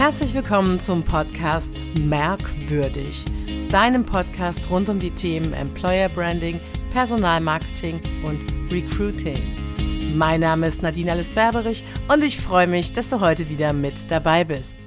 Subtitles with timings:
[0.00, 3.22] Herzlich willkommen zum Podcast Merkwürdig,
[3.68, 6.58] deinem Podcast rund um die Themen Employer Branding,
[6.90, 10.16] Personalmarketing und Recruiting.
[10.16, 14.10] Mein Name ist Nadine Alice Berberich und ich freue mich, dass du heute wieder mit
[14.10, 14.78] dabei bist.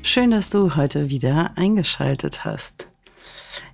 [0.00, 2.88] Schön, dass du heute wieder eingeschaltet hast.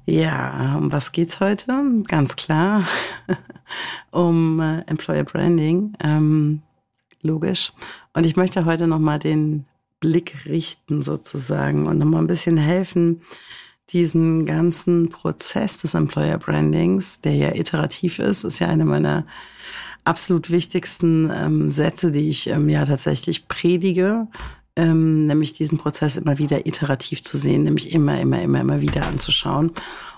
[0.04, 2.02] Ja, um was geht's heute?
[2.08, 2.88] Ganz klar
[4.10, 5.92] um äh, Employer Branding.
[6.02, 6.62] Ähm,
[7.22, 7.72] logisch.
[8.14, 9.66] Und ich möchte heute nochmal den
[10.00, 13.22] Blick richten sozusagen und nochmal ein bisschen helfen,
[13.90, 19.26] diesen ganzen Prozess des Employer Brandings, der ja iterativ ist, ist ja eine meiner
[20.04, 24.28] absolut wichtigsten ähm, Sätze, die ich ähm, ja tatsächlich predige,
[24.76, 29.06] ähm, nämlich diesen Prozess immer wieder iterativ zu sehen, nämlich immer, immer, immer, immer wieder
[29.06, 29.72] anzuschauen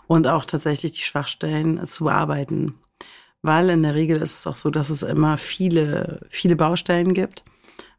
[0.07, 2.74] und auch tatsächlich die Schwachstellen zu bearbeiten
[3.42, 7.45] weil in der Regel ist es auch so, dass es immer viele, viele Baustellen gibt.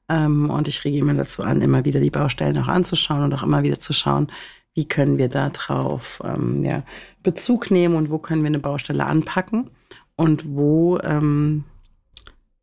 [0.09, 3.43] Ähm, und ich rege immer dazu an, immer wieder die Baustellen auch anzuschauen und auch
[3.43, 4.31] immer wieder zu schauen,
[4.73, 6.83] wie können wir da drauf ähm, ja,
[7.21, 9.69] Bezug nehmen und wo können wir eine Baustelle anpacken
[10.15, 11.63] und wo ähm,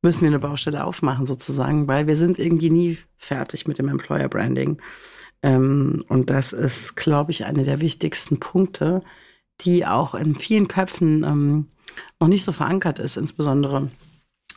[0.03, 4.29] müssen wir eine Baustelle aufmachen sozusagen, weil wir sind irgendwie nie fertig mit dem Employer
[4.29, 4.81] Branding.
[5.43, 9.03] Ähm, und das ist, glaube ich, eine der wichtigsten Punkte,
[9.61, 11.67] die auch in vielen Köpfen ähm,
[12.19, 13.91] noch nicht so verankert ist, insbesondere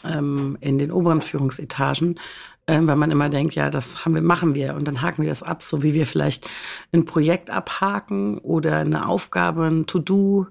[0.03, 2.19] ähm, in den oberen Führungsetagen,
[2.67, 4.75] ähm, weil man immer denkt, ja, das haben wir, machen wir.
[4.75, 6.49] Und dann haken wir das ab, so wie wir vielleicht
[6.93, 10.47] ein Projekt abhaken oder eine Aufgabe, ein To-Do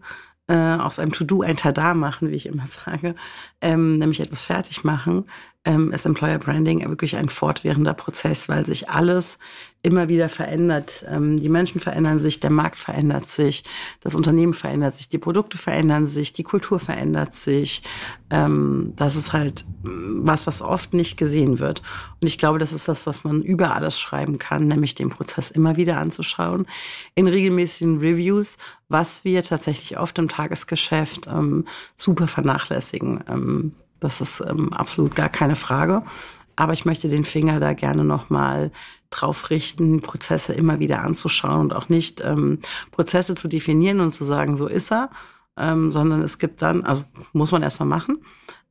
[0.48, 3.14] äh, aus einem To-Do ein Tada machen, wie ich immer sage,
[3.60, 5.24] ähm, nämlich etwas fertig machen
[5.64, 9.38] ähm, ist Employer Branding wirklich ein fortwährender Prozess, weil sich alles
[9.82, 11.04] immer wieder verändert.
[11.08, 13.62] Ähm, die Menschen verändern sich, der Markt verändert sich,
[14.00, 17.82] das Unternehmen verändert sich, die Produkte verändern sich, die Kultur verändert sich.
[18.30, 21.82] Ähm, das ist halt mm, was, was oft nicht gesehen wird.
[22.20, 25.50] Und ich glaube, das ist das, was man über alles schreiben kann, nämlich den Prozess
[25.50, 26.66] immer wieder anzuschauen,
[27.14, 31.66] in regelmäßigen Reviews, was wir tatsächlich oft im Tagesgeschäft ähm,
[31.96, 33.72] super vernachlässigen.
[34.02, 36.02] Ähm, das ist ähm, absolut gar keine Frage.
[36.56, 38.70] Aber ich möchte den Finger da gerne nochmal
[39.10, 42.58] drauf richten, Prozesse immer wieder anzuschauen und auch nicht ähm,
[42.90, 45.10] Prozesse zu definieren und zu sagen, so ist er,
[45.56, 48.18] ähm, sondern es gibt dann, also muss man erstmal machen.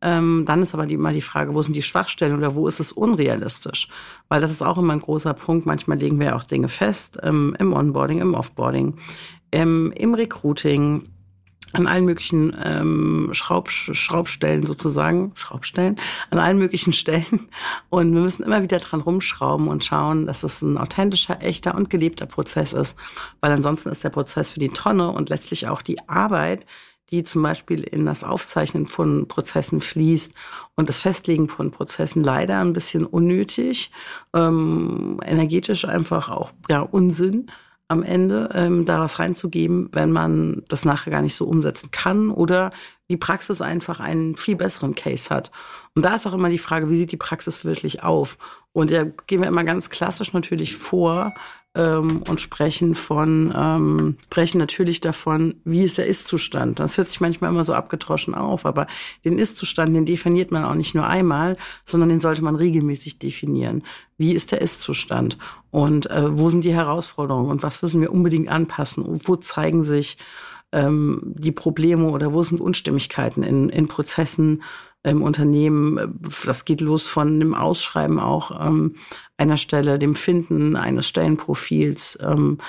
[0.02, 2.80] Ähm, dann ist aber die, immer die Frage, wo sind die Schwachstellen oder wo ist
[2.80, 3.88] es unrealistisch?
[4.30, 5.68] Weil das ist auch immer ein großer Punkt.
[5.68, 8.96] Manchmal legen wir auch Dinge fest ähm, im Onboarding, im Offboarding,
[9.52, 11.10] im, im Recruiting,
[11.74, 16.00] an allen möglichen ähm, Schraub, Schraubstellen sozusagen, Schraubstellen,
[16.30, 17.50] an allen möglichen Stellen.
[17.90, 21.90] Und wir müssen immer wieder dran rumschrauben und schauen, dass es ein authentischer, echter und
[21.90, 22.98] gelebter Prozess ist.
[23.40, 26.66] Weil ansonsten ist der Prozess für die Tonne und letztlich auch die Arbeit,
[27.12, 30.34] die zum Beispiel in das Aufzeichnen von Prozessen fließt
[30.76, 33.92] und das Festlegen von Prozessen leider ein bisschen unnötig,
[34.34, 37.48] ähm, energetisch einfach auch ja Unsinn
[37.92, 42.30] am Ende, ähm, da was reinzugeben, wenn man das nachher gar nicht so umsetzen kann
[42.30, 42.72] oder
[43.10, 45.52] die Praxis einfach einen viel besseren Case hat.
[45.94, 48.38] Und da ist auch immer die Frage, wie sieht die Praxis wirklich auf?
[48.72, 51.34] Und da gehen wir immer ganz klassisch natürlich vor,
[51.74, 56.80] ähm, und sprechen von, ähm, sprechen natürlich davon, wie ist der Ist-Zustand.
[56.80, 58.88] Das hört sich manchmal immer so abgetroschen auf, aber
[59.24, 63.84] den Ist-Zustand, den definiert man auch nicht nur einmal, sondern den sollte man regelmäßig definieren.
[64.18, 65.38] Wie ist der Ist-Zustand?
[65.72, 67.50] Und äh, wo sind die Herausforderungen?
[67.50, 69.06] Und was müssen wir unbedingt anpassen?
[69.06, 70.18] Und wo zeigen sich
[70.72, 74.64] ähm, die Probleme oder wo sind Unstimmigkeiten in, in Prozessen
[75.04, 76.20] im Unternehmen?
[76.46, 78.94] Das geht los von dem Ausschreiben auch ähm,
[79.38, 82.60] einer Stelle, dem Finden eines Stellenprofils, ähm,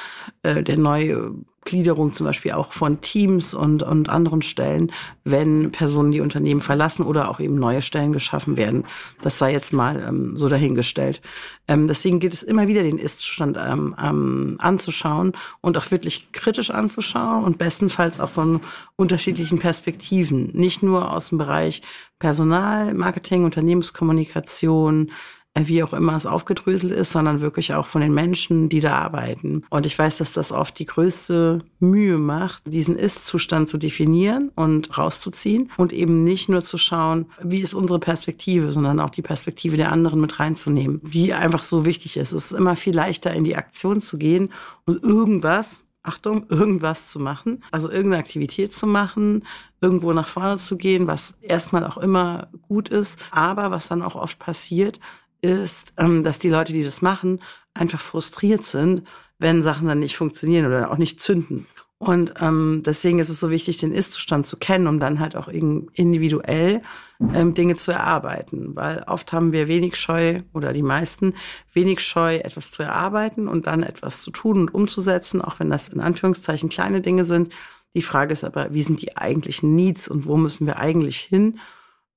[0.43, 4.93] äh, der neue Gliederung zum Beispiel auch von Teams und, und anderen Stellen,
[5.25, 8.85] wenn Personen die Unternehmen verlassen oder auch eben neue Stellen geschaffen werden.
[9.21, 11.21] Das sei jetzt mal ähm, so dahingestellt.
[11.69, 16.71] Ähm, deswegen gilt es immer wieder, den Ist-Zustand ähm, ähm, anzuschauen und auch wirklich kritisch
[16.71, 18.61] anzuschauen und bestenfalls auch von
[18.97, 20.51] unterschiedlichen Perspektiven.
[20.53, 21.83] Nicht nur aus dem Bereich
[22.19, 25.11] Personal, Marketing, Unternehmenskommunikation,
[25.59, 29.65] wie auch immer es aufgedröselt ist, sondern wirklich auch von den Menschen, die da arbeiten.
[29.69, 34.97] Und ich weiß, dass das oft die größte Mühe macht, diesen Ist-Zustand zu definieren und
[34.97, 39.77] rauszuziehen und eben nicht nur zu schauen, wie ist unsere Perspektive, sondern auch die Perspektive
[39.77, 42.33] der anderen mit reinzunehmen, die einfach so wichtig ist.
[42.33, 44.51] Es ist immer viel leichter, in die Aktion zu gehen
[44.87, 49.45] und irgendwas Achtung, irgendwas zu machen, also irgendeine Aktivität zu machen,
[49.81, 54.17] irgendwo nach vorne zu gehen, was erstmal auch immer gut ist, aber was dann auch
[54.17, 54.99] oft passiert,
[55.43, 57.41] ist, ähm, dass die Leute, die das machen,
[57.75, 59.03] einfach frustriert sind,
[59.39, 61.67] wenn Sachen dann nicht funktionieren oder auch nicht zünden.
[61.99, 65.47] Und ähm, deswegen ist es so wichtig, den Ist-Zustand zu kennen, um dann halt auch
[65.47, 66.83] individuell
[67.33, 68.75] ähm, Dinge zu erarbeiten.
[68.75, 71.35] Weil oft haben wir wenig Scheu oder die meisten
[71.73, 75.91] wenig Scheu, etwas zu erarbeiten und dann etwas zu tun und umzusetzen, auch wenn das
[75.91, 77.51] in Anführungszeichen kleine Dinge sind.
[77.95, 81.61] Die Frage ist aber, wie sind die eigentlichen Needs und wo müssen wir eigentlich hin?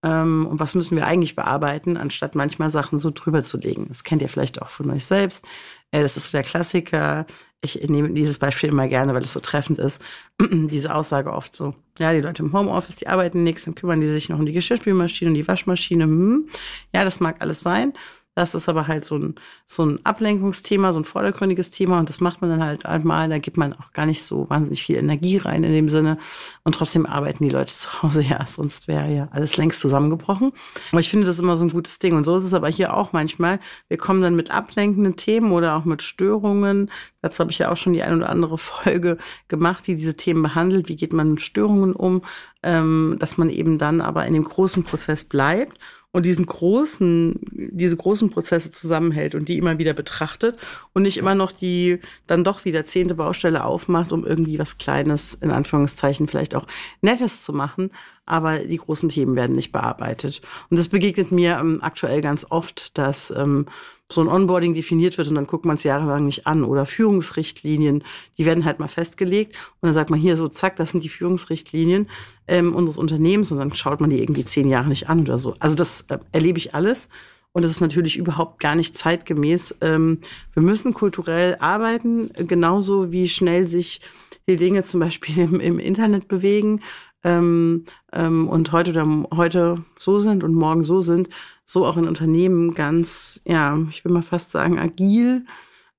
[0.05, 3.87] Ähm, und was müssen wir eigentlich bearbeiten, anstatt manchmal Sachen so drüber zu legen.
[3.89, 5.45] Das kennt ihr vielleicht auch von euch selbst.
[5.91, 7.25] Äh, das ist so der Klassiker
[7.65, 10.01] ich nehme dieses Beispiel immer gerne, weil es so treffend ist,
[10.41, 14.07] diese Aussage oft so, ja, die Leute im Homeoffice, die arbeiten nichts, dann kümmern die
[14.07, 16.05] sich noch um die Geschirrspülmaschine und die Waschmaschine.
[16.05, 16.47] Hm.
[16.93, 17.93] Ja, das mag alles sein.
[18.35, 19.35] Das ist aber halt so ein,
[19.65, 23.29] so ein Ablenkungsthema, so ein vordergründiges Thema und das macht man dann halt einmal.
[23.29, 26.17] Da gibt man auch gar nicht so wahnsinnig viel Energie rein in dem Sinne
[26.65, 28.21] und trotzdem arbeiten die Leute zu Hause.
[28.23, 30.51] Ja, sonst wäre ja alles längst zusammengebrochen.
[30.91, 32.93] Aber ich finde das immer so ein gutes Ding und so ist es aber hier
[32.93, 33.59] auch manchmal.
[33.87, 36.91] Wir kommen dann mit ablenkenden Themen oder auch mit Störungen.
[37.21, 39.17] Dazu habe ich ja auch schon die ein oder andere Folge
[39.47, 40.89] gemacht, die diese Themen behandelt.
[40.89, 42.21] Wie geht man mit Störungen um?
[42.63, 45.79] Ähm, dass man eben dann aber in dem großen Prozess bleibt
[46.15, 50.57] und diesen großen, diese großen Prozesse zusammenhält und die immer wieder betrachtet
[50.93, 55.33] und nicht immer noch die dann doch wieder zehnte Baustelle aufmacht, um irgendwie was Kleines,
[55.33, 56.67] in Anführungszeichen, vielleicht auch
[57.01, 57.89] Nettes zu machen.
[58.25, 60.41] Aber die großen Themen werden nicht bearbeitet.
[60.69, 63.65] Und das begegnet mir ähm, aktuell ganz oft, dass ähm,
[64.11, 66.63] so ein Onboarding definiert wird und dann guckt man es jahrelang nicht an.
[66.63, 68.03] Oder Führungsrichtlinien,
[68.37, 71.09] die werden halt mal festgelegt und dann sagt man hier so, zack, das sind die
[71.09, 72.07] Führungsrichtlinien
[72.47, 75.55] ähm, unseres Unternehmens und dann schaut man die irgendwie zehn Jahre nicht an oder so.
[75.59, 77.09] Also das äh, erlebe ich alles.
[77.51, 79.75] Und das ist natürlich überhaupt gar nicht zeitgemäß.
[79.79, 80.19] Ähm,
[80.53, 84.01] wir müssen kulturell arbeiten, genauso wie schnell sich
[84.47, 86.81] die Dinge zum Beispiel im, im Internet bewegen
[87.25, 91.27] ähm, ähm, und heute oder heute so sind und morgen so sind,
[91.65, 95.43] so auch in Unternehmen ganz, ja, ich will mal fast sagen, agil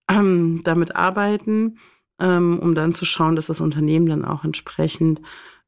[0.08, 1.78] ähm, damit arbeiten,
[2.20, 5.20] ähm, um dann zu schauen, dass das Unternehmen dann auch entsprechend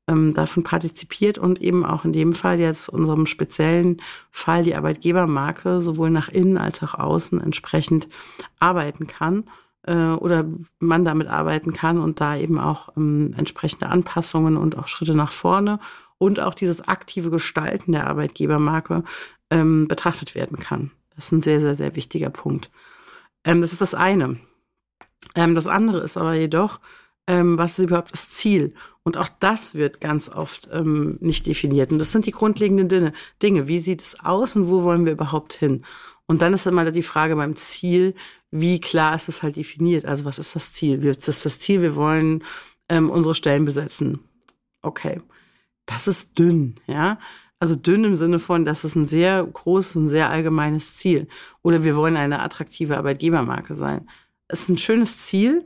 [0.07, 4.01] ähm, davon partizipiert und eben auch in dem Fall jetzt unserem speziellen
[4.31, 8.09] Fall die Arbeitgebermarke sowohl nach innen als auch außen entsprechend
[8.61, 9.45] arbeiten kann
[9.83, 10.45] äh, oder
[10.79, 15.33] man damit arbeiten kann und da eben auch ähm, entsprechende Anpassungen und auch Schritte nach
[15.33, 15.81] vorne
[16.19, 19.05] und auch dieses aktive Gestalten der Arbeitgebermarke
[19.51, 20.91] ähm, betrachtet werden kann.
[21.15, 22.71] Das ist ein sehr, sehr, sehr wichtiger Punkt.
[23.45, 24.39] Ähm, das ist das eine.
[25.35, 26.81] Ähm, das andere ist aber jedoch,
[27.27, 28.75] ähm, was ist überhaupt das Ziel?
[29.03, 31.93] Und auch das wird ganz oft ähm, nicht definiert.
[31.93, 33.13] Und das sind die grundlegenden Dinge.
[33.43, 33.69] Dinge.
[33.69, 35.85] Wie sieht es aus und wo wollen wir überhaupt hin?
[36.29, 38.15] Und dann ist dann mal die Frage beim Ziel,
[38.51, 40.05] wie klar ist es halt definiert?
[40.05, 41.03] Also was ist das Ziel?
[41.03, 41.81] Wie ist das, das Ziel?
[41.81, 42.45] Wir wollen
[42.91, 44.21] ähm, unsere Stellen besetzen.
[44.83, 45.21] Okay,
[45.87, 47.19] das ist dünn, ja.
[47.61, 51.29] Also dünn im Sinne von, das ist ein sehr großes, ein sehr allgemeines Ziel.
[51.63, 54.09] Oder wir wollen eine attraktive Arbeitgebermarke sein.
[54.49, 55.65] Das ist ein schönes Ziel,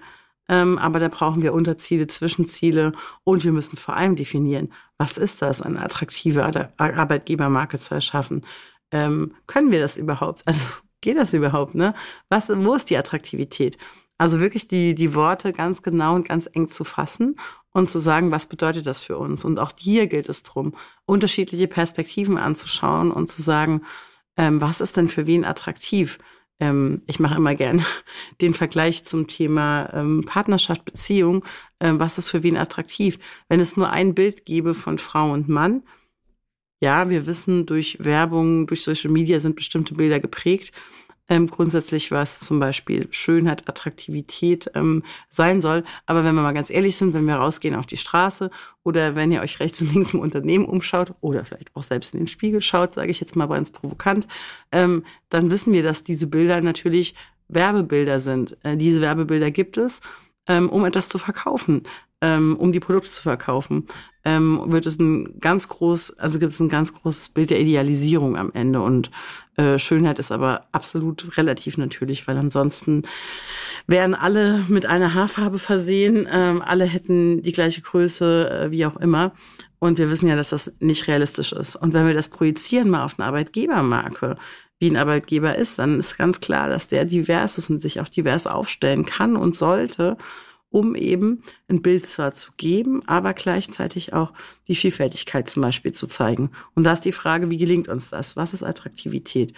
[0.48, 2.92] ähm, aber da brauchen wir Unterziele, Zwischenziele
[3.24, 6.44] und wir müssen vor allem definieren, was ist das, eine attraktive
[6.78, 8.44] Arbeitgebermarke zu erschaffen
[8.92, 10.42] ähm, können wir das überhaupt?
[10.46, 10.64] Also
[11.00, 11.74] geht das überhaupt?
[11.74, 11.94] Ne?
[12.28, 13.76] Was, wo ist die Attraktivität?
[14.18, 17.34] Also wirklich die, die Worte ganz genau und ganz eng zu fassen
[17.72, 19.44] und zu sagen, was bedeutet das für uns?
[19.44, 20.74] Und auch hier gilt es darum,
[21.06, 23.82] unterschiedliche Perspektiven anzuschauen und zu sagen,
[24.36, 26.18] ähm, was ist denn für wen attraktiv?
[26.60, 27.84] Ähm, ich mache immer gern
[28.40, 31.44] den Vergleich zum Thema ähm, Partnerschaft, Beziehung.
[31.80, 33.18] Ähm, was ist für wen attraktiv?
[33.48, 35.82] Wenn es nur ein Bild gäbe von Frau und Mann,
[36.82, 40.72] ja, wir wissen, durch Werbung, durch Social Media sind bestimmte Bilder geprägt.
[41.28, 45.84] Ähm, grundsätzlich, was zum Beispiel Schönheit, Attraktivität ähm, sein soll.
[46.06, 48.50] Aber wenn wir mal ganz ehrlich sind, wenn wir rausgehen auf die Straße
[48.82, 52.20] oder wenn ihr euch rechts und links im Unternehmen umschaut oder vielleicht auch selbst in
[52.22, 54.26] den Spiegel schaut, sage ich jetzt mal ganz provokant,
[54.72, 57.14] ähm, dann wissen wir, dass diese Bilder natürlich
[57.46, 58.56] Werbebilder sind.
[58.64, 60.00] Äh, diese Werbebilder gibt es,
[60.48, 61.84] ähm, um etwas zu verkaufen
[62.22, 63.88] ähm, um die Produkte zu verkaufen,
[64.24, 68.36] ähm, wird es ein ganz groß, also gibt es ein ganz großes Bild der Idealisierung
[68.36, 68.80] am Ende.
[68.80, 69.10] Und
[69.56, 73.02] äh, Schönheit ist aber absolut relativ natürlich, weil ansonsten
[73.88, 78.96] wären alle mit einer Haarfarbe versehen, ähm, alle hätten die gleiche Größe, äh, wie auch
[78.96, 79.32] immer.
[79.80, 81.74] Und wir wissen ja, dass das nicht realistisch ist.
[81.74, 84.36] Und wenn wir das projizieren mal auf eine Arbeitgebermarke,
[84.78, 88.08] wie ein Arbeitgeber ist, dann ist ganz klar, dass der divers ist und sich auch
[88.08, 90.16] divers aufstellen kann und sollte
[90.72, 94.32] um eben ein Bild zwar zu geben, aber gleichzeitig auch
[94.68, 96.50] die Vielfältigkeit zum Beispiel zu zeigen.
[96.74, 98.36] Und da ist die Frage, wie gelingt uns das?
[98.36, 99.54] Was ist Attraktivität?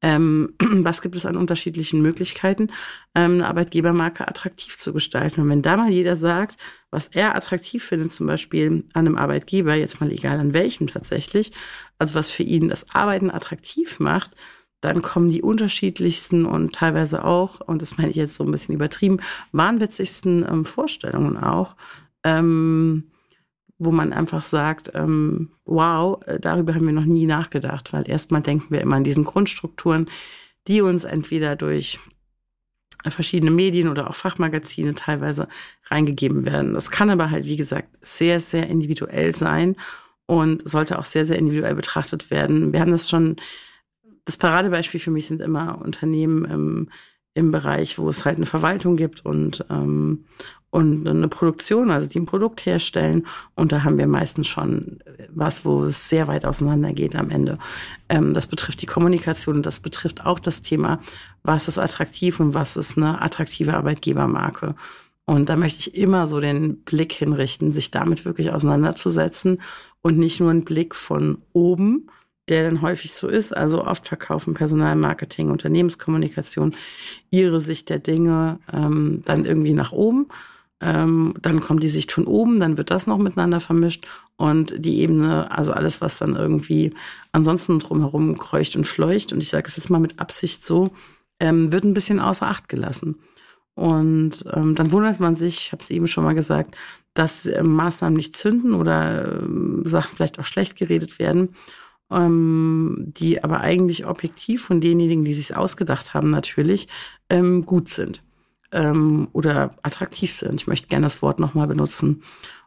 [0.00, 2.68] Ähm, was gibt es an unterschiedlichen Möglichkeiten,
[3.14, 5.40] ähm, eine Arbeitgebermarke attraktiv zu gestalten?
[5.40, 6.56] Und wenn da mal jeder sagt,
[6.90, 11.52] was er attraktiv findet, zum Beispiel an einem Arbeitgeber, jetzt mal egal an welchem tatsächlich,
[11.98, 14.32] also was für ihn das Arbeiten attraktiv macht,
[14.80, 18.74] dann kommen die unterschiedlichsten und teilweise auch, und das meine ich jetzt so ein bisschen
[18.74, 19.18] übertrieben,
[19.52, 21.74] wahnwitzigsten ähm, Vorstellungen auch
[22.24, 23.04] ähm,
[23.78, 28.42] wo man einfach sagt, ähm, wow, äh, darüber haben wir noch nie nachgedacht, weil erstmal
[28.42, 30.10] denken wir immer an diesen Grundstrukturen,
[30.66, 31.98] die uns entweder durch
[33.06, 35.46] verschiedene Medien oder auch Fachmagazine teilweise
[35.84, 36.74] reingegeben werden.
[36.74, 39.76] Das kann aber halt, wie gesagt, sehr, sehr individuell sein
[40.26, 42.72] und sollte auch sehr, sehr individuell betrachtet werden.
[42.72, 43.36] Wir haben das schon,
[44.28, 46.88] das Paradebeispiel für mich sind immer Unternehmen im,
[47.32, 50.26] im Bereich, wo es halt eine Verwaltung gibt und, ähm,
[50.68, 53.26] und eine Produktion, also die ein Produkt herstellen.
[53.54, 54.98] Und da haben wir meistens schon
[55.30, 57.58] was, wo es sehr weit auseinander geht am Ende.
[58.10, 61.00] Ähm, das betrifft die Kommunikation und das betrifft auch das Thema,
[61.42, 64.74] was ist attraktiv und was ist eine attraktive Arbeitgebermarke.
[65.24, 69.62] Und da möchte ich immer so den Blick hinrichten, sich damit wirklich auseinanderzusetzen
[70.02, 72.10] und nicht nur einen Blick von oben,
[72.50, 73.56] der dann häufig so ist.
[73.56, 76.74] Also oft verkaufen Personalmarketing, Unternehmenskommunikation
[77.30, 80.26] ihre Sicht der Dinge ähm, dann irgendwie nach oben.
[80.80, 85.00] Ähm, dann kommt die Sicht von oben, dann wird das noch miteinander vermischt und die
[85.00, 86.94] Ebene, also alles, was dann irgendwie
[87.32, 90.90] ansonsten drumherum kreucht und fleucht, und ich sage es jetzt mal mit Absicht so,
[91.40, 93.16] ähm, wird ein bisschen außer Acht gelassen.
[93.74, 96.76] Und ähm, dann wundert man sich, ich habe es eben schon mal gesagt,
[97.14, 101.54] dass äh, Maßnahmen nicht zünden oder äh, Sachen vielleicht auch schlecht geredet werden,
[102.10, 106.88] ähm, die aber eigentlich objektiv von denjenigen, die sich ausgedacht haben, natürlich
[107.30, 108.22] ähm, gut sind
[108.72, 110.60] ähm, oder attraktiv sind.
[110.60, 112.22] Ich möchte gerne das Wort nochmal benutzen.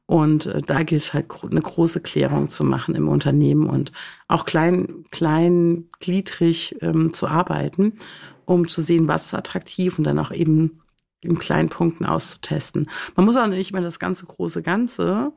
[0.05, 3.91] Und äh, da gilt es halt eine große Klärung zu machen im Unternehmen und
[4.27, 7.93] auch klein, kleingliedrig ähm, zu arbeiten,
[8.45, 10.81] um zu sehen, was ist attraktiv und dann auch eben
[11.21, 12.89] in kleinen Punkten auszutesten.
[13.15, 15.31] Man muss auch nicht mehr das ganze große Ganze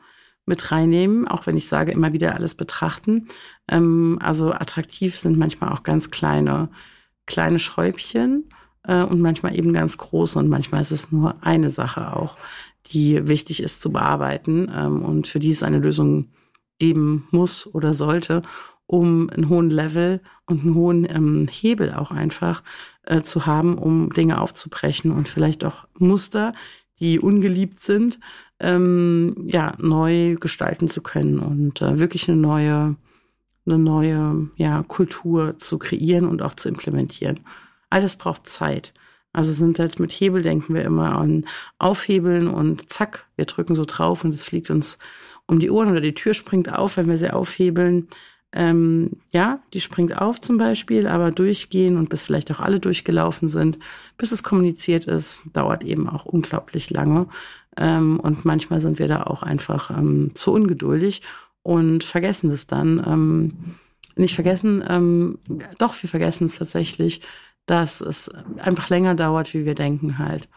[0.47, 3.29] mit reinnehmen, auch wenn ich sage, immer wieder alles betrachten.
[3.69, 6.69] Ähm, also attraktiv sind manchmal auch ganz kleine,
[7.27, 8.51] kleine Schräubchen
[8.85, 12.37] äh, und manchmal eben ganz große und manchmal ist es nur eine Sache auch,
[12.87, 16.29] die wichtig ist zu bearbeiten ähm, und für die es eine Lösung
[16.79, 18.43] geben muss oder sollte,
[18.87, 22.63] um einen hohen Level und einen hohen ähm, Hebel auch einfach
[23.05, 26.53] äh, zu haben, um Dinge aufzubrechen und vielleicht auch Muster,
[27.01, 28.21] die ungeliebt sind,
[28.61, 32.97] ähm, ja, neu gestalten zu können und äh, wirklich eine neue,
[33.67, 37.41] eine neue ja, Kultur zu kreieren und auch zu implementieren.
[37.91, 38.93] All das braucht Zeit.
[39.33, 41.47] Also sind halt mit Hebel denken wir immer an
[41.79, 44.97] Aufhebeln und zack, wir drücken so drauf und es fliegt uns
[45.47, 48.09] um die Ohren oder die Tür springt auf, wenn wir sie aufhebeln.
[48.53, 53.49] Ähm, ja, die springt auf zum Beispiel, aber durchgehen und bis vielleicht auch alle durchgelaufen
[53.49, 53.81] sind,
[54.17, 57.27] bis es kommuniziert ist, dauert eben auch unglaublich lange.
[57.77, 61.23] Ähm, und manchmal sind wir da auch einfach ähm, zu ungeduldig
[61.63, 63.03] und vergessen es dann.
[63.07, 63.55] Ähm,
[64.17, 65.39] nicht vergessen, ähm,
[65.79, 67.21] doch, wir vergessen es tatsächlich,
[67.67, 70.49] dass es einfach länger dauert, wie wir denken halt.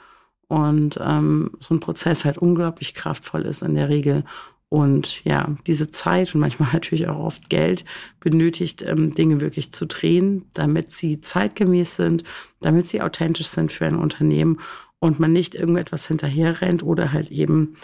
[0.47, 4.24] Und ähm, so ein Prozess halt unglaublich kraftvoll ist in der Regel
[4.69, 7.86] und ja, diese Zeit und manchmal natürlich auch oft Geld
[8.19, 12.24] benötigt, ähm, Dinge wirklich zu drehen, damit sie zeitgemäß sind,
[12.62, 14.59] damit sie authentisch sind für ein Unternehmen
[15.00, 17.75] und man nicht irgendetwas hinterher rennt oder halt eben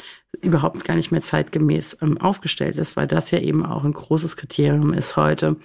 [0.41, 4.35] überhaupt gar nicht mehr zeitgemäß ähm, aufgestellt ist, weil das ja eben auch ein großes
[4.35, 5.57] Kriterium ist heute,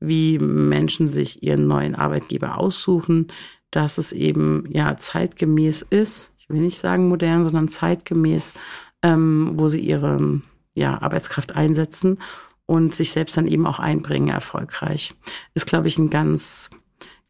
[0.00, 3.28] wie Menschen sich ihren neuen Arbeitgeber aussuchen,
[3.70, 6.32] dass es eben ja zeitgemäß ist.
[6.38, 8.54] Ich will nicht sagen modern, sondern zeitgemäß,
[9.02, 10.40] ähm, wo sie ihre
[10.74, 12.18] ja, Arbeitskraft einsetzen
[12.66, 15.14] und sich selbst dann eben auch einbringen erfolgreich.
[15.54, 16.70] Ist, glaube ich, ein ganz,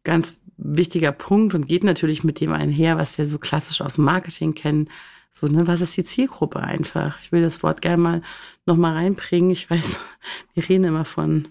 [0.03, 4.53] ganz wichtiger Punkt und geht natürlich mit dem einher, was wir so klassisch aus Marketing
[4.53, 4.89] kennen.
[5.33, 7.17] So, ne, was ist die Zielgruppe einfach?
[7.23, 8.21] Ich will das Wort gerne mal
[8.65, 9.51] nochmal reinbringen.
[9.51, 9.99] Ich weiß,
[10.53, 11.47] wir reden immer von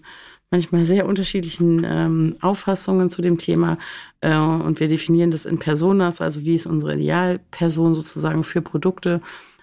[0.51, 3.77] manchmal sehr unterschiedlichen ähm, Auffassungen zu dem Thema
[4.21, 9.21] äh, und wir definieren das in Personas, also wie ist unsere Idealperson sozusagen für Produkte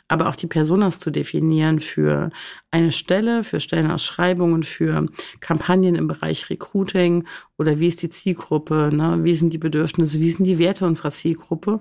[0.09, 2.31] aber auch die Personas zu definieren für
[2.71, 5.07] eine Stelle, für Stellenausschreibungen, für
[5.41, 7.25] Kampagnen im Bereich Recruiting
[7.59, 9.19] oder wie ist die Zielgruppe, ne?
[9.23, 11.81] wie sind die Bedürfnisse, wie sind die Werte unserer Zielgruppe.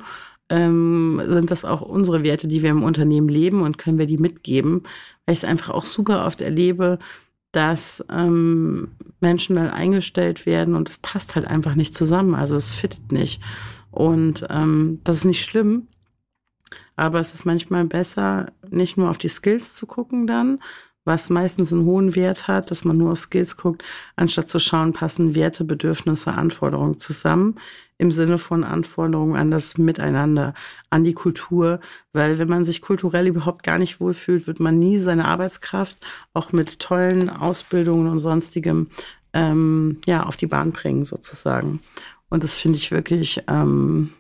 [0.50, 4.18] Ähm, sind das auch unsere Werte, die wir im Unternehmen leben und können wir die
[4.18, 4.84] mitgeben?
[5.26, 7.00] Weil ich es einfach auch super oft erlebe,
[7.52, 8.90] dass ähm,
[9.22, 12.36] Menschen dann eingestellt werden und es passt halt einfach nicht zusammen.
[12.36, 13.42] Also es fittet nicht.
[13.92, 15.88] Und ähm, das ist nicht schlimm,
[16.96, 20.60] aber es ist manchmal besser, nicht nur auf die Skills zu gucken dann,
[21.06, 23.84] was meistens einen hohen Wert hat, dass man nur auf Skills guckt,
[24.16, 27.56] anstatt zu schauen, passen Werte, Bedürfnisse, Anforderungen zusammen
[27.98, 30.54] im Sinne von Anforderungen an das Miteinander,
[30.90, 31.80] an die Kultur,
[32.12, 35.98] weil wenn man sich kulturell überhaupt gar nicht wohlfühlt, wird man nie seine Arbeitskraft
[36.34, 38.88] auch mit tollen Ausbildungen und sonstigem
[39.34, 41.80] ähm, ja auf die Bahn bringen sozusagen.
[42.30, 44.12] Und das finde ich wirklich ähm,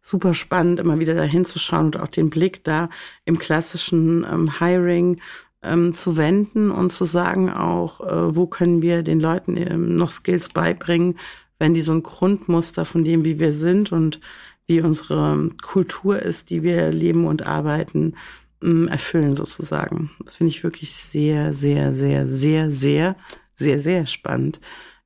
[0.00, 2.88] super spannend, immer wieder dahin zu schauen und auch den Blick da
[3.24, 5.20] im klassischen ähm, Hiring
[5.62, 10.10] ähm, zu wenden und zu sagen auch, äh, wo können wir den Leuten ähm, noch
[10.10, 11.18] Skills beibringen,
[11.58, 14.20] wenn die so ein Grundmuster von dem, wie wir sind und
[14.66, 18.14] wie unsere Kultur ist, die wir leben und arbeiten,
[18.62, 20.10] ähm, erfüllen sozusagen.
[20.24, 23.16] Das finde ich wirklich sehr, sehr, sehr, sehr, sehr,
[23.54, 24.60] sehr, sehr spannend,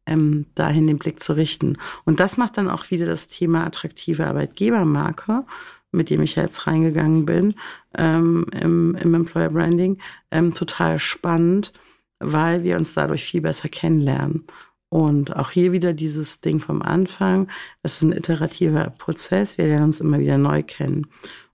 [0.07, 1.79] ähm, dahin den Blick zu richten.
[2.05, 5.45] Und das macht dann auch wieder das Thema attraktive Arbeitgebermarke
[5.93, 7.55] mit dem ich jetzt reingegangen bin,
[7.97, 9.99] ähm, im, im Employer Branding,
[10.31, 11.73] ähm, total spannend,
[12.19, 14.45] weil wir uns dadurch viel besser kennenlernen.
[14.89, 17.49] Und auch hier wieder dieses Ding vom Anfang.
[17.83, 19.57] Es ist ein iterativer Prozess.
[19.57, 21.07] Wir lernen uns immer wieder neu kennen.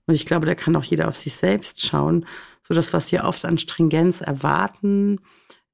[0.07, 2.25] Und ich glaube, da kann auch jeder auf sich selbst schauen.
[2.63, 5.21] So das, was wir oft an Stringenz erwarten,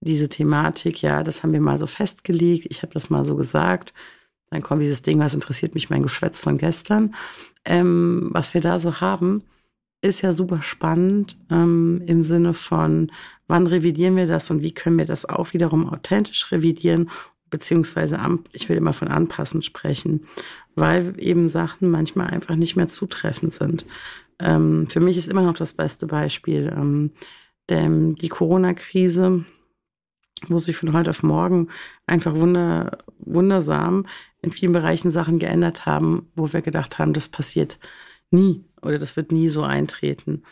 [0.05, 2.67] diese Thematik, ja, das haben wir mal so festgelegt.
[2.69, 3.93] Ich habe das mal so gesagt.
[4.51, 7.13] Dann kommt dieses Ding, was interessiert mich, mein Geschwätz von gestern
[7.65, 9.43] ähm, was wir da so haben,
[10.01, 13.11] ist ja super spannend ähm, im Sinne von,
[13.47, 17.09] wann revidieren wir das und wie können wir das auch wiederum authentisch revidieren,
[17.49, 18.19] beziehungsweise
[18.51, 20.25] ich will immer von anpassen sprechen,
[20.75, 23.85] weil eben Sachen manchmal einfach nicht mehr zutreffend sind.
[24.39, 27.11] Ähm, für mich ist immer noch das beste Beispiel ähm,
[27.69, 29.43] denn die Corona-Krise,
[30.47, 31.69] wo sich von heute auf morgen
[32.07, 34.05] einfach wunder, wundersam
[34.41, 37.79] in vielen Bereichen Sachen geändert haben, wo wir gedacht haben, das passiert
[38.31, 40.43] nie oder das wird nie so eintreten.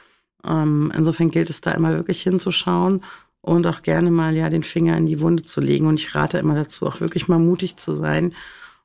[0.45, 3.03] Ähm, insofern gilt es da immer wirklich hinzuschauen
[3.41, 5.87] und auch gerne mal ja den Finger in die Wunde zu legen.
[5.87, 8.33] Und ich rate immer dazu, auch wirklich mal mutig zu sein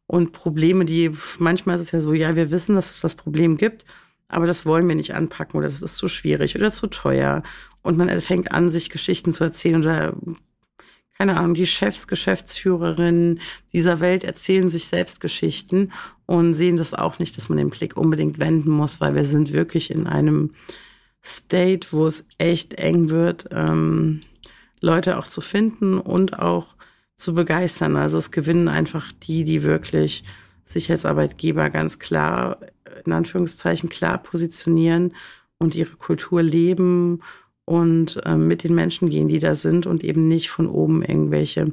[0.08, 3.58] und Probleme, die manchmal ist es ja so, ja, wir wissen, dass es das Problem
[3.58, 3.84] gibt,
[4.28, 7.42] aber das wollen wir nicht anpacken oder das ist zu schwierig oder zu teuer.
[7.82, 10.14] Und man fängt an, sich Geschichten zu erzählen oder
[11.18, 13.40] keine Ahnung, die Chefs, Geschäftsführerinnen
[13.72, 15.92] dieser Welt erzählen sich selbst Geschichten
[16.26, 19.52] und sehen das auch nicht, dass man den Blick unbedingt wenden muss, weil wir sind
[19.52, 20.54] wirklich in einem
[21.24, 24.20] State, wo es echt eng wird, ähm,
[24.80, 26.76] Leute auch zu finden und auch
[27.16, 27.96] zu begeistern.
[27.96, 30.22] Also es gewinnen einfach die, die wirklich
[30.62, 32.60] sich als Arbeitgeber ganz klar,
[33.04, 35.14] in Anführungszeichen, klar positionieren
[35.58, 37.22] und ihre Kultur leben
[37.68, 41.72] und äh, mit den Menschen gehen, die da sind und eben nicht von oben irgendwelche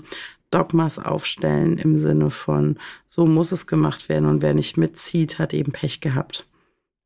[0.52, 2.78] Dogmas aufstellen im Sinne von,
[3.08, 6.46] so muss es gemacht werden und wer nicht mitzieht, hat eben Pech gehabt.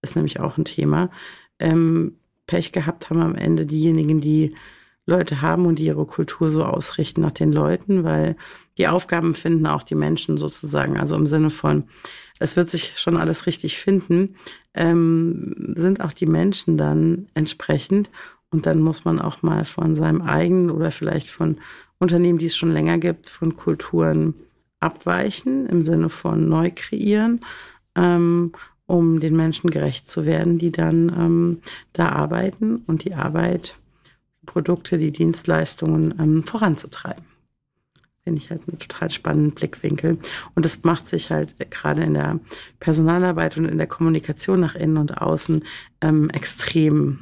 [0.02, 1.12] Ist nämlich auch ein Thema.
[1.60, 2.16] Ähm,
[2.48, 4.56] Pech gehabt haben am Ende diejenigen, die
[5.06, 8.36] Leute haben und die ihre Kultur so ausrichten nach den Leuten, weil
[8.80, 10.98] die Aufgaben finden auch die Menschen sozusagen.
[10.98, 11.84] Also im Sinne von,
[12.40, 14.36] es wird sich schon alles richtig finden,
[14.74, 18.10] ähm, sind auch die Menschen dann entsprechend
[18.52, 21.58] und dann muss man auch mal von seinem eigenen oder vielleicht von
[22.00, 24.34] Unternehmen, die es schon länger gibt, von Kulturen
[24.80, 27.42] abweichen, im Sinne von neu kreieren,
[27.96, 28.54] ähm,
[28.86, 31.62] um den Menschen gerecht zu werden, die dann ähm,
[31.94, 33.76] da arbeiten und die Arbeit,
[34.42, 37.26] die Produkte, die Dienstleistungen ähm, voranzutreiben.
[38.24, 40.18] Finde ich halt einen total spannenden Blickwinkel.
[40.56, 42.40] Und das macht sich halt gerade in der
[42.80, 45.64] Personalarbeit und in der Kommunikation nach innen und außen
[46.02, 47.20] ähm, extrem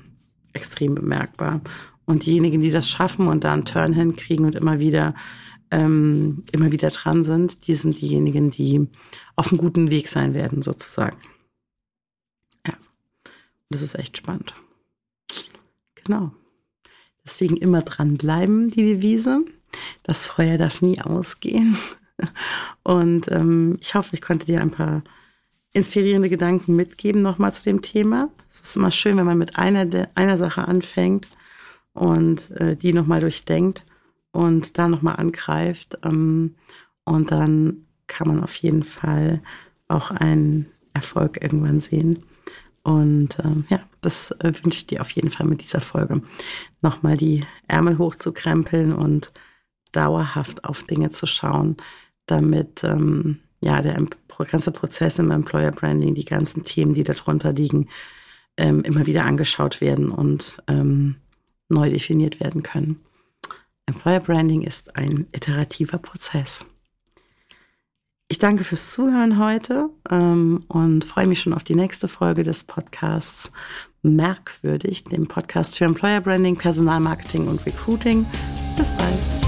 [0.54, 1.62] extrem bemerkbar.
[2.06, 5.14] Und diejenigen, die das schaffen und da einen Turn hinkriegen und immer wieder,
[5.72, 8.88] ähm, immer wieder dran sind, die sind diejenigen, die
[9.36, 11.18] auf einem guten Weg sein werden, sozusagen.
[12.66, 12.74] Ja.
[13.70, 14.54] Das ist echt spannend.
[15.96, 16.32] Genau.
[17.26, 19.44] Deswegen immer dranbleiben, die Devise.
[20.04, 21.78] Das Feuer darf nie ausgehen.
[22.84, 25.04] Und ähm, ich hoffe, ich konnte dir ein paar
[25.78, 28.30] inspirierende Gedanken mitgeben nochmal zu dem Thema.
[28.50, 31.28] Es ist immer schön, wenn man mit einer, einer Sache anfängt
[31.94, 33.86] und äh, die nochmal durchdenkt
[34.32, 36.00] und da nochmal angreift.
[36.04, 36.56] Ähm,
[37.06, 39.42] und dann kann man auf jeden Fall
[39.88, 42.24] auch einen Erfolg irgendwann sehen.
[42.82, 46.22] Und ähm, ja, das äh, wünsche ich dir auf jeden Fall mit dieser Folge.
[46.82, 49.32] Nochmal die Ärmel hochzukrempeln und
[49.92, 51.78] dauerhaft auf Dinge zu schauen,
[52.26, 54.00] damit ähm, ja, der
[54.50, 57.90] ganze Prozess im Employer Branding, die ganzen Themen, die darunter liegen,
[58.58, 61.16] ähm, immer wieder angeschaut werden und ähm,
[61.70, 63.00] neu definiert werden können.
[63.88, 66.66] Employer Branding ist ein iterativer Prozess.
[68.30, 72.66] Ich danke fürs Zuhören heute ähm, und freue mich schon auf die nächste Folge des
[72.66, 73.52] Podcasts
[74.02, 78.26] Merkwürdig, dem Podcast für Employer Branding, Personalmarketing und Recruiting.
[78.78, 79.47] Bis bald.